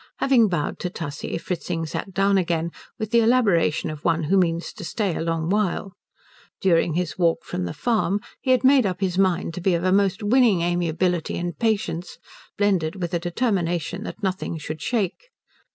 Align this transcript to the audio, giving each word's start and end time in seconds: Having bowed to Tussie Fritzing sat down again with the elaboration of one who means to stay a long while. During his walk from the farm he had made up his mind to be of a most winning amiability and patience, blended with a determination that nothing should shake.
Having 0.17 0.47
bowed 0.47 0.79
to 0.79 0.89
Tussie 0.89 1.37
Fritzing 1.37 1.85
sat 1.85 2.11
down 2.11 2.35
again 2.39 2.71
with 2.97 3.11
the 3.11 3.19
elaboration 3.19 3.91
of 3.91 4.03
one 4.03 4.23
who 4.23 4.35
means 4.39 4.73
to 4.73 4.83
stay 4.83 5.15
a 5.15 5.21
long 5.21 5.47
while. 5.47 5.93
During 6.59 6.95
his 6.95 7.19
walk 7.19 7.43
from 7.43 7.65
the 7.65 7.73
farm 7.75 8.19
he 8.41 8.49
had 8.49 8.63
made 8.63 8.87
up 8.87 8.99
his 9.01 9.19
mind 9.19 9.53
to 9.53 9.61
be 9.61 9.75
of 9.75 9.83
a 9.83 9.91
most 9.91 10.23
winning 10.23 10.61
amiability 10.61 11.37
and 11.37 11.55
patience, 11.59 12.17
blended 12.57 12.99
with 12.99 13.13
a 13.13 13.19
determination 13.19 14.01
that 14.05 14.23
nothing 14.23 14.57
should 14.57 14.81
shake. 14.81 15.29